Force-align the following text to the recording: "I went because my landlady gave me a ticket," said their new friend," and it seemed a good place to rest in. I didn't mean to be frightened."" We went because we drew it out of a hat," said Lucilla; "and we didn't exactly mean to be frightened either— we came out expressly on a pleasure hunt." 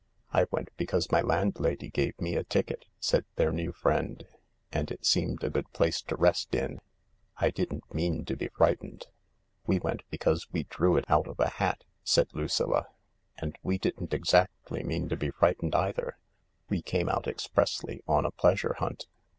"I 0.41 0.47
went 0.49 0.69
because 0.77 1.11
my 1.11 1.21
landlady 1.21 1.91
gave 1.91 2.19
me 2.19 2.35
a 2.35 2.43
ticket," 2.43 2.85
said 2.99 3.23
their 3.35 3.51
new 3.51 3.71
friend," 3.71 4.25
and 4.73 4.89
it 4.89 5.05
seemed 5.05 5.43
a 5.43 5.49
good 5.51 5.71
place 5.73 6.01
to 6.01 6.15
rest 6.15 6.55
in. 6.55 6.81
I 7.37 7.51
didn't 7.51 7.93
mean 7.93 8.25
to 8.25 8.35
be 8.35 8.47
frightened."" 8.47 9.05
We 9.67 9.77
went 9.77 10.01
because 10.09 10.51
we 10.51 10.63
drew 10.63 10.97
it 10.97 11.05
out 11.07 11.27
of 11.27 11.39
a 11.39 11.49
hat," 11.49 11.83
said 12.03 12.29
Lucilla; 12.33 12.87
"and 13.37 13.55
we 13.61 13.77
didn't 13.77 14.11
exactly 14.15 14.81
mean 14.83 15.07
to 15.09 15.15
be 15.15 15.29
frightened 15.29 15.75
either— 15.75 16.17
we 16.71 16.81
came 16.81 17.07
out 17.07 17.27
expressly 17.27 18.01
on 18.07 18.25
a 18.25 18.31
pleasure 18.31 18.73
hunt." 18.79 19.05